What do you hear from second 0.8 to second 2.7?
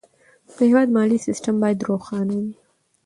مالي سیستم باید روښانه وي.